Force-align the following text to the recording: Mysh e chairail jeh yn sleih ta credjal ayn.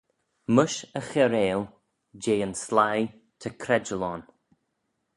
Mysh 0.55 0.81
e 0.99 1.01
chairail 1.09 1.61
jeh 2.21 2.43
yn 2.45 2.53
sleih 2.63 3.09
ta 3.39 3.49
credjal 3.61 4.03
ayn. 4.11 4.23